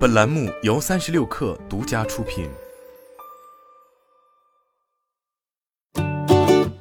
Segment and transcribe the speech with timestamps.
[0.00, 2.48] 本栏目由三十六氪独家出品。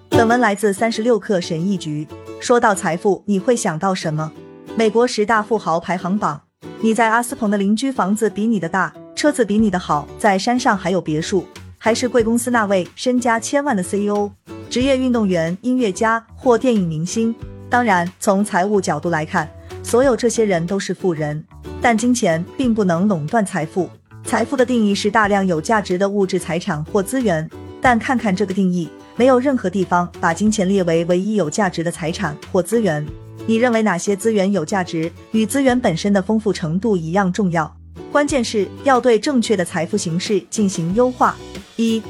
[0.07, 2.07] 本文来自三十六氪神译局。
[2.39, 4.31] 说到财富，你会想到什么？
[4.77, 6.43] 美国十大富豪排行榜，
[6.79, 11.45] 你在阿斯彭的邻居房子比你的大，车子比你的好，在山上还有别墅，
[11.77, 14.31] 还是贵公司那位身家千万的 CEO，
[14.69, 17.35] 职业运动员、音乐家或电影明星。
[17.69, 19.51] 当然，从财务角度来看，
[19.83, 21.45] 所有这些人都是富人。
[21.81, 23.89] 但金钱并不能垄断财富。
[24.23, 27.49] 财富的定义是大量有价值的物质财产或资源。
[27.81, 33.05] 但看看这个定义，没有任何地方把金钱列为唯一有价值的财产或资源。
[33.47, 35.09] 你认为哪些资源有价值？
[35.31, 37.73] 与资源本身的丰富程度一样重要。
[38.11, 41.35] 关键是要对正确的财富形式进行优化。
[41.77, 42.03] 一、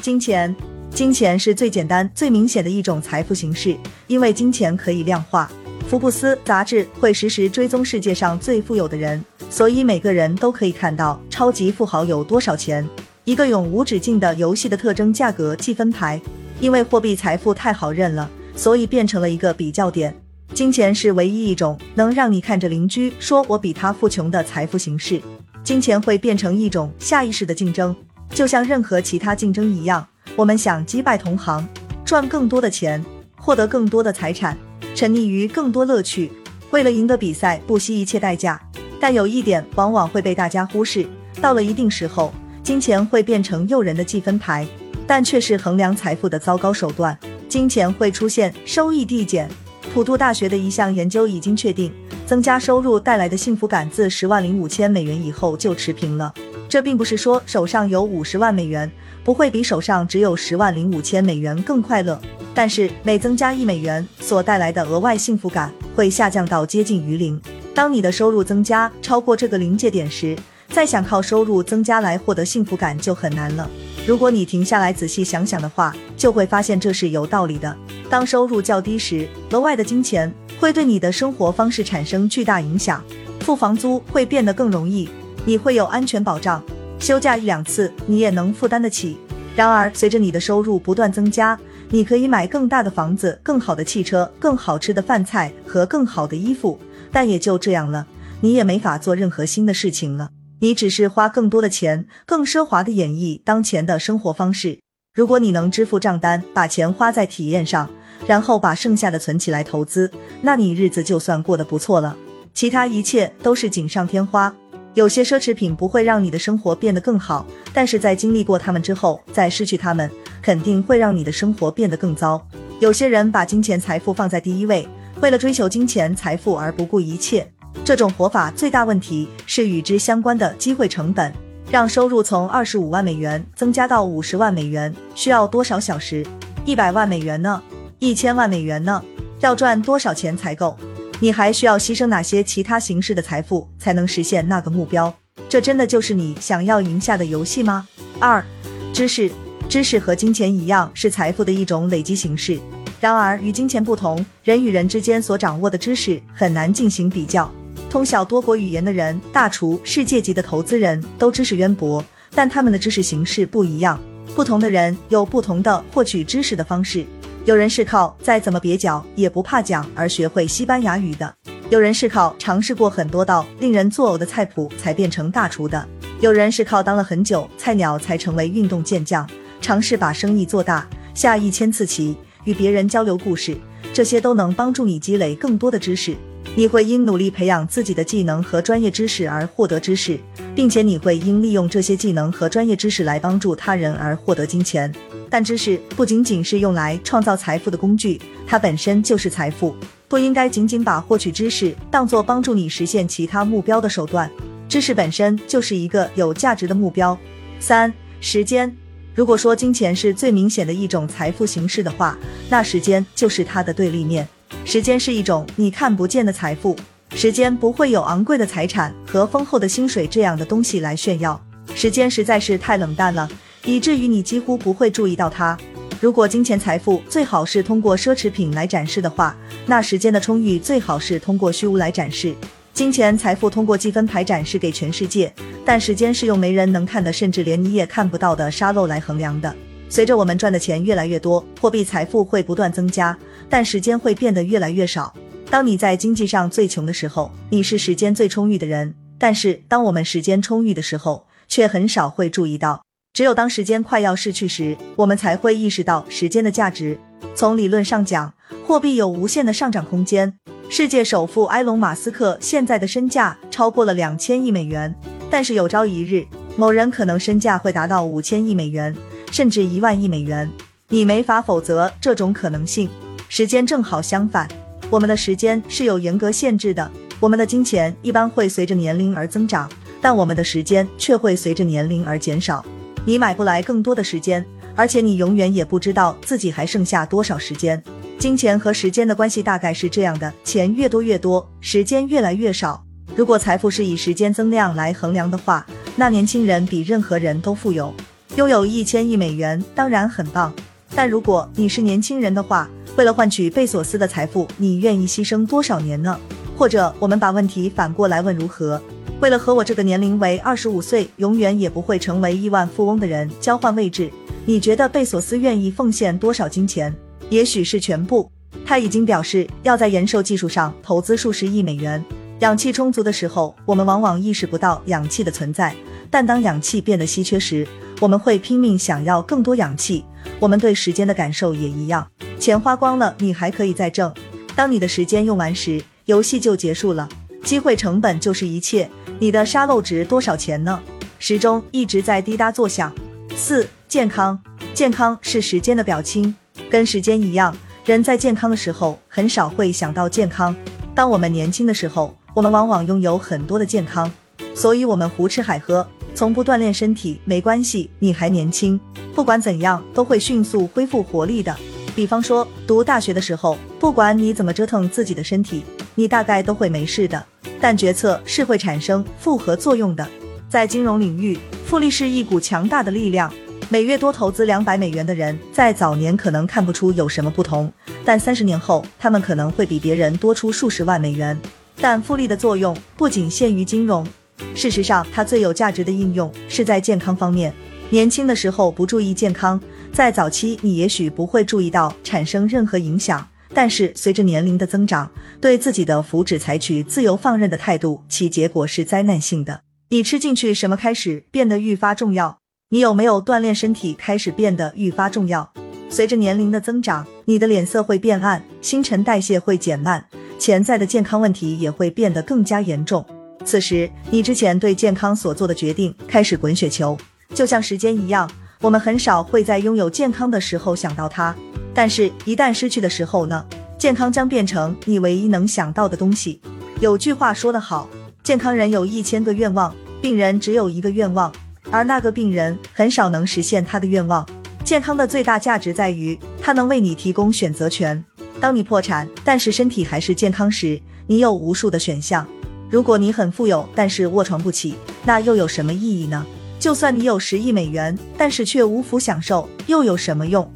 [0.00, 0.56] 金钱。
[0.90, 3.76] 金钱是最简单、最明显的一种财富形式，
[4.08, 5.48] 因为金钱可以量化。
[5.88, 12.86] 福布斯杂志会实时追踪世界上最富有的人，所以每个人都可以看到超级富豪有多少钱。
[13.24, 16.20] 一个永无止境的游戏的特征——价格计分牌。
[16.60, 20.14] 因为货币财富太好认了，所以变成了一个比较点。
[20.52, 25.18] 金钱是唯一一种能让你看着邻居说“我比他富穷”的财富形式。
[25.64, 27.96] 金钱会变成一种下意识的竞争，
[28.34, 30.06] 就像任何其他竞争一样。
[30.36, 31.66] 我们想击败同行，
[32.04, 33.02] 赚更多的钱，
[33.38, 34.54] 获得更多的财产。
[34.98, 36.28] 沉溺于更多乐趣，
[36.72, 38.60] 为了赢得比赛不惜一切代价。
[38.98, 41.06] 但有一点往往会被大家忽视：
[41.40, 44.66] 到了一定时候，金钱会变成诱人的计分牌，
[45.06, 47.16] 但却是衡量财富的糟糕手段。
[47.48, 49.48] 金钱会出现收益递减。
[49.94, 51.92] 普渡大学的一项研究已经确定，
[52.26, 56.34] 增加收入带来的幸福感自十万零五千美元以后就持平了。
[56.68, 58.90] 这并不是说手上有五十万美元
[59.24, 62.20] 不会比手上只有十万零五千美元更快乐。
[62.54, 67.40] 但是每增加一美元所带来的额外幸福感会下降到接近于零。
[67.74, 70.36] 当你的收入增加超过这个临界点时，
[70.68, 73.70] 再想靠收入增加来获得幸福感就很难了。
[74.06, 77.74] 如果你停下来仔细想想的话，就会发现这是有道理的。
[78.10, 83.02] 当收入较低时，额外的金钱会对你的生活方式产生巨大影响。
[83.40, 85.08] 付房租会变得更容易，
[85.48, 86.62] 你会有安全保障，
[86.98, 89.16] 休假一两次你也能负担得起。
[89.56, 96.78] 然而，随着你的收入不断增加，你可以买更大的房子、更好的汽车、更好吃的饭菜和更好的衣服，
[97.10, 98.06] 但也就这样了，
[98.42, 100.28] 你也没法做任何新的事情了。
[100.58, 104.78] 你只是花更多的钱，更奢华的演绎当前的生活方式。
[105.14, 107.88] 如果你能支付账单，把钱花在体验上，
[108.26, 110.10] 然后把剩下的存起来投资，
[110.42, 112.14] 那你日子就算过得不错了。
[112.52, 114.54] 其他一切都是锦上添花。
[114.98, 120.10] 有些奢侈品不会让你的生活变得更好，但是在经历过它们之后，再失去它们，
[120.42, 122.44] 肯定会让你的生活变得更糟。
[122.80, 124.88] 有些人把金钱财富放在第一位，
[125.20, 127.48] 为了追求金钱财富而不顾一切。
[127.84, 131.32] 这种活法最大问题是与之相关的机会成本。
[131.70, 136.26] 让收入从二十五万美元增加到五十万美元需要多少小时？
[136.64, 137.62] 一百万美元呢？
[138.00, 139.00] 一千万美元呢？
[139.38, 140.76] 要赚多少钱才够？
[141.20, 145.12] 你还需要牺牲哪些其他形式的财富才能实现那个目标？
[145.48, 147.88] 这真的就是你想要赢下的游戏吗？
[148.20, 148.44] 二，
[148.92, 149.28] 知识，
[149.68, 152.60] 知识和金钱一样是财富的一种累积形式。
[153.00, 157.50] 然而与金钱不同，人与人之间所掌握的知识很难进行比较。
[157.90, 163.98] 通晓多国语言的人，大厨、世界级的投资人都知识渊博，但他们的知识形式不一样。
[164.36, 167.04] 不同的人有不同的获取知识的方式。
[167.44, 171.34] 有人是靠再怎么蹩脚也不怕讲而学会西班牙语的，
[171.70, 175.86] 有人是靠尝试过很多道令人作呕的菜谱才变成大厨的，
[176.20, 179.26] 有人是靠当了很久菜鸟才成为运动健将，
[179.60, 183.56] 尝试把生意做大，下一千次棋，与别人交流故事，
[183.94, 186.14] 这些都能帮助你积累更多的知识。
[186.54, 190.18] 你会因努力培养自己的技能和专业知识而获得知识，
[190.54, 194.92] 并且你会因利用这些技能和专业知识来帮助他人而获得金钱。
[195.30, 199.74] 但知识不仅仅是用来创造财富的工具，它本身就是财富。
[200.08, 204.30] 不应该仅仅把获取知识当做帮助你实现其他目标的手段，
[204.68, 207.18] 知识本身就是一个有价值的目标。
[207.60, 208.74] 三、时间。
[209.14, 212.16] 如果说金钱是最明显的一种财富形式的话，
[212.48, 214.26] 那时间就是它的对立面。
[214.64, 216.76] 时间是一种你看不见的财富，
[217.14, 221.38] 时间不会有昂贵的财产和丰厚的薪水这样的东西来炫耀。
[221.74, 223.28] 时间实在是太冷淡了，
[223.64, 225.56] 以至于你几乎不会注意到它。
[226.00, 232.34] 如果金钱财富最好是通过奢侈品来展示的话，那时间的充裕最好是通过虚无来展示。
[232.72, 235.32] 金钱财富通过积分牌展示给全世界，
[235.64, 239.52] 但时间是用没人能看的，甚至连你也看不到的沙漏来衡量的。
[239.88, 243.18] 随着我们赚的钱越来越多，货币财富会不断增加，
[243.48, 245.12] 但时间会变得越来越少。
[245.50, 248.94] 当你在经济上最穷的时候，你是时间最充裕的人。
[249.18, 252.87] 但是当我们时间充裕的时候，却很少会注意到。
[253.12, 256.98] 只有当时间快要逝去时，我们才会意识到时间的价值。
[257.34, 258.32] 从理论上讲，
[258.66, 260.32] 货币有无限的上涨空间。
[260.70, 264.94] 世界首富埃隆·马斯克现在的身价超过了两千亿美元，
[265.30, 266.26] 但是有朝一日，
[266.56, 268.94] 某人可能身价会达到五千亿美元，
[269.32, 270.48] 甚至一万亿美元。
[270.88, 272.88] 你没法否则这种可能性。
[273.28, 274.46] 时间正好相反，
[274.90, 276.90] 我们的时间是有严格限制的。
[277.18, 279.68] 我们的金钱一般会随着年龄而增长，
[280.00, 282.64] 但我们的时间却会随着年龄而减少。
[283.08, 284.44] 你买不来更多的时间，
[284.76, 287.82] 而且你永远也不知道自己还剩下多少时间。
[288.18, 292.84] 金钱和时间的关系大概是这样的：钱越多越多，时间越来越少。
[293.16, 295.66] 如果财富是以时间增量来衡量的话，
[295.96, 297.94] 那年轻人比任何人都富有。
[298.36, 300.52] 拥有一千亿美元当然很棒，
[300.94, 302.68] 但如果你是年轻人的话，
[302.98, 306.20] 为了换取贝索斯的财富，你愿意牺牲多少年呢？
[306.58, 308.78] 或者我们把问题反过来问：如何
[309.20, 314.08] 为了和我这个年龄为二十五岁、永远也不会成为亿万富翁的人交换位置？
[314.46, 316.94] 你觉得贝索斯愿意奉献多少金钱？
[317.28, 318.30] 也许是全部。
[318.64, 322.02] 他已经表示要在延寿技术上投资数十亿美元。
[322.38, 325.72] 氧气充足的时候，我们往往意识不到氧气的存在；
[326.08, 327.66] 但当氧气变得稀缺时，
[328.00, 330.04] 我们会拼命想要更多氧气。
[330.38, 332.06] 我们对时间的感受也一样。
[332.38, 334.12] 钱花光了，你还可以再挣；
[334.54, 337.08] 当你的时间用完时，游戏就结束了。
[337.48, 338.86] 机会成本就是一切。
[339.18, 340.78] 你的沙漏值多少钱呢？
[341.18, 342.92] 时钟一直在滴答作响。
[343.34, 344.38] 四、健康。
[344.74, 346.36] 健康是时间的表亲。
[346.68, 347.56] 跟时间一样，
[347.86, 350.54] 人在健康的时候很少会想到健康。
[350.94, 354.12] 当我们年轻的时候，我们往往拥有很多的健康，
[354.54, 357.18] 所以我们胡吃海喝，从不锻炼身体。
[357.24, 358.78] 没关系，你还年轻，
[359.14, 361.56] 不管怎样都会迅速恢复活力的。
[361.96, 365.64] 比方说，读大学的时候，不管你怎么折腾自己的身体，
[365.98, 367.20] 你大概都会没事的。
[367.60, 370.06] 但决策是会产生复合作用的，
[370.48, 371.36] 在金融领域，
[371.66, 373.32] 复利是一股强大的力量。
[373.68, 377.70] 每月多投资两百美元的人，在早年可能看不出有什么不同，
[378.04, 381.36] 但三十年后，他们可能会比别人多出数十万美元。
[381.80, 384.06] 但复利的作用不仅限于金融，
[384.54, 387.52] 事实上，它最有价值的应用是在健康方面。
[387.90, 389.60] 年轻的时候不注意健康，
[389.92, 395.10] 在早期你也许不会注意到产生任何影响，但是随着年龄的增长，
[395.40, 399.62] 对自己的福祉采取自由放任的态度，其结果是灾难性的。
[399.90, 402.38] 你吃进去什么开始变得愈发重要。
[402.70, 405.50] 你有没有锻炼身体开始变得愈发重要？
[405.88, 410.04] 随着年龄的增长，你的脸色会变暗，新陈代谢会减慢，
[410.38, 413.02] 潜在的健康问题也会变得更加严重。
[413.42, 416.98] 此时，你之前对健康所做的决定开始滚雪球，
[417.34, 418.30] 就像时间一样，
[418.60, 421.34] 我们很少会在拥有健康的时候想到它，
[421.74, 423.44] 但是，一旦失去的时候呢？
[423.78, 426.40] 健康将变成你唯一能想到的东西。
[426.80, 427.88] 有句话说得好，
[428.24, 429.72] 健康人有一千个愿望，
[430.02, 431.32] 病人只有一个愿望。
[431.70, 434.26] 而那个病人很少能实现他的愿望。
[434.64, 438.04] 健康的最大价值在于，它能为你提供选择权。
[438.40, 442.26] 当你破产，但是身体还是健康时，你有无数的选项。
[442.68, 444.74] 如果你很富有，但是卧床不起，
[445.04, 446.26] 那又有什么意义呢？
[446.58, 450.50] 就算你有十亿美元，但是却无福享受，又有什么用？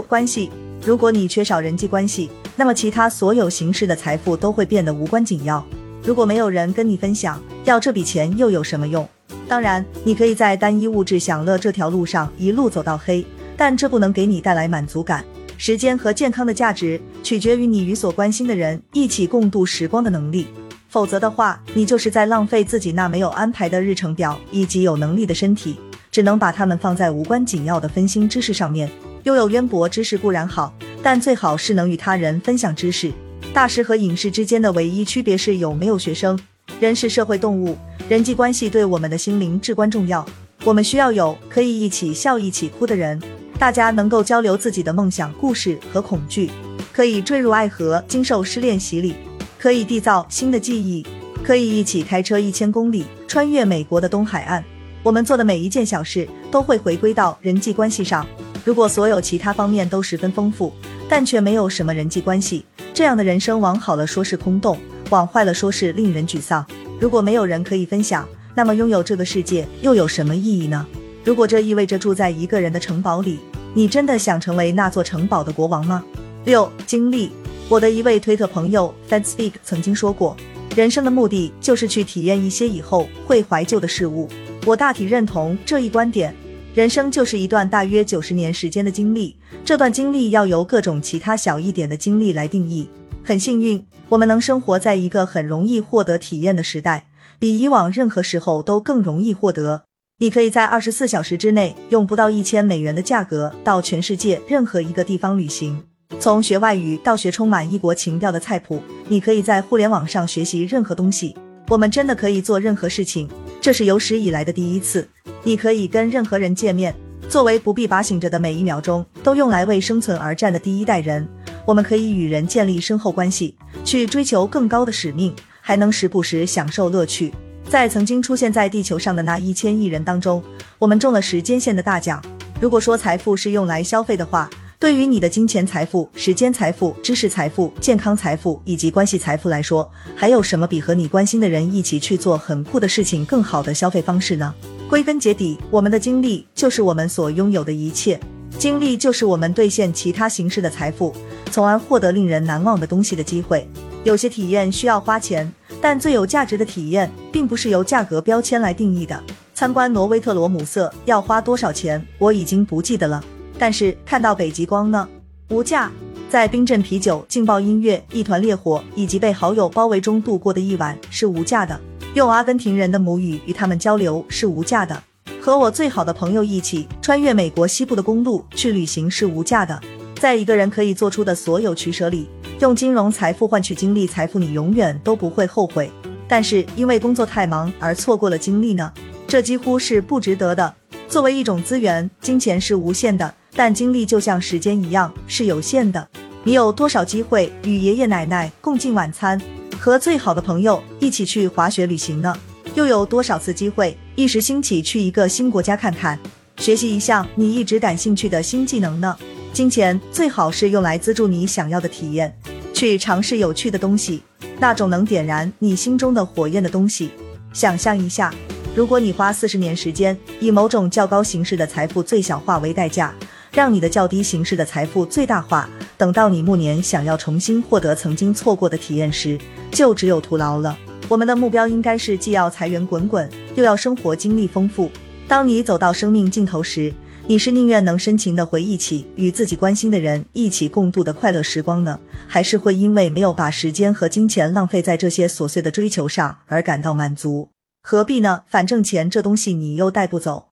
[0.00, 0.48] 关系。
[0.84, 5.64] 如果你缺少人际关系，那么其他所有形式的财富都会变得无关紧要。
[6.02, 9.08] 如果没有人跟你分享，要这笔钱又有什么用？
[9.46, 13.24] 当然，你可以在单一物质享乐这条路上一路走到黑，
[13.56, 15.24] 但这不能给你带来满足感。
[15.56, 20.48] 时间和健康的价值取决于你与所关心的人一起共度时光的能力，
[20.88, 25.78] 否则的话，你就是在浪费自己那没有安排的日程表以及有能力的身体，
[26.10, 28.90] 只能把它们放在无关紧要的分心知识上面。
[29.24, 33.12] 拥有渊博知识固然好，但最好是能与他人分享知识。
[33.54, 36.38] 大师和隐士之间的唯一区别是有没有学生。
[36.80, 37.76] 人是社会动物。
[38.08, 40.26] 人际关系对我们的心灵至关重要，
[40.64, 43.20] 我们需要有可以一起笑、一起哭的人，
[43.58, 46.50] 大家能够交流自己的梦想、故事和恐惧，
[46.92, 49.14] 可以坠入爱河，经受失恋洗礼，
[49.56, 51.06] 可以缔造新的记忆，
[51.44, 54.62] 可以一起开车一千公里，穿越美国的东海岸。
[55.04, 58.26] 我们做的每一件小事都会回归到人际关系上。
[58.64, 60.72] 如果所有其他方面都十分丰富，
[61.08, 62.64] 但却没有什么人际关系，
[62.94, 64.78] 这样的人生往好了说是空洞，
[65.10, 66.64] 往坏了说是令人沮丧。
[67.00, 70.86] 如果没有人可以分享，那么拥有这个世界又有什么意义呢？
[71.24, 73.40] 如果这意味着住在一个人的城堡里，
[73.74, 76.04] 你真的想成为那座城堡的国王吗？
[76.44, 77.32] 六经历，
[77.68, 80.36] 我的一位推特朋友 FedSpeak 曾经说过，
[80.76, 84.28] 人生的目的就是去体验一些以后会怀旧的事物。
[84.64, 86.32] 我大体认同这一观点。
[86.74, 92.88] 人生就是一段大约九十年时间的经历，这段经历要由各种其他小一点的经历来定义。
[93.22, 93.84] 很幸运。
[94.08, 97.06] 我们能生活在一个很容易获得体验的时代，
[97.38, 99.84] 比以往任何时候都更容易获得。
[100.18, 105.82] 你可以在二十四小时之内用不到一千美元的价格到全世界任何一个地方旅行。
[106.20, 111.34] 从学外语到学充满异国情调的菜谱，你可以在互联网上学习任何东西。
[111.68, 113.26] 我们真的可以做任何事情，
[113.62, 115.08] 这是有史以来的第一次。
[115.42, 116.94] 你可以跟任何人见面。
[117.28, 121.26] 作为不必把醒着的每一秒钟都用来为生存而战的第一代人，
[121.64, 127.32] 我们可以与人建立深厚关系，去追求更高的使命，还能时不时享受乐趣。
[127.68, 130.42] 在曾经出现在地球上的那一千亿人当中，
[130.78, 132.22] 我们中了时间线的大奖。
[132.60, 144.52] 如果说财富是用来消费的话，对于你的金钱财富、时间财富、知识财富、健康财富以及关系财富来说，还有什么比和你关心的人一起去做很酷的事情更好的消费方式呢？
[144.92, 148.20] 归根结底，我们的精力就是我们所拥有的一切，
[148.58, 151.14] 精力就是我们兑现其他形式的财富，
[151.50, 153.66] 从而获得令人难忘的东西的机会。
[154.04, 155.50] 有些体验需要花钱。
[155.80, 159.18] 但最有价值的体验，并不是由价格标签来定义的。
[159.54, 163.24] 参观挪威特罗姆瑟要花多少钱，我已经不记得了。
[163.58, 165.08] 但是看到北极光呢，
[165.48, 165.90] 无价。
[166.28, 171.80] 在冰镇啤酒、劲爆音乐、一团烈火以及被好友包围中度过的一晚是无价的。
[172.14, 175.02] 用阿根廷人的母语与他们交流是无价的。
[175.40, 179.80] 和我最好的朋友一起穿越美国西部的公路去旅行是无价的。
[180.16, 182.28] 在一个人可以做出的所有取舍里。
[182.60, 185.90] 用金融财富换取精力财富，你永远都不会后悔。
[186.28, 188.92] 但是因为工作太忙而错过了精力呢？
[189.26, 190.72] 这几乎是不值得的。
[191.08, 196.06] 作为一种资源，金钱是无限的，但精力就像时间一样是有限的。
[196.44, 199.40] 你有多少机会与爷爷奶奶共进晚餐，
[199.82, 202.32] 和最好的朋友一起去滑雪旅行呢？
[202.76, 206.16] 又有多少次机会一时兴起去一个新国家看看，
[206.58, 209.16] 学习一项你一直感兴趣的新技能呢？
[209.52, 212.32] 金钱最好是用来资助你想要的体验。
[212.72, 214.22] 去尝试有趣的东西，
[214.60, 217.10] 那种能点燃你心中的火焰的东西。
[217.52, 218.32] 想象一下，
[218.76, 223.12] 如果你花四十年时间，以某种较高形式的财富最小化为代价，
[223.52, 225.68] 让你的较低形式的财富最大化，
[225.98, 229.38] 等到你暮年想要重新获得曾经错过的体验时，
[229.70, 230.76] 就只有徒劳了。
[231.08, 234.90] 我们的目标应该是既要财源滚滚，又要生活经历丰富。
[235.28, 236.92] 当你走到生命尽头时，
[237.26, 247.50] 你是宁愿能深情的回忆起与自己关心的人一起共度的快乐时光呢，还是会因为没有把时间和金钱浪费在这些琐碎的追求上而感到满足？
[247.82, 248.42] 何必呢？
[248.48, 250.51] 反正钱这东西你又带不走。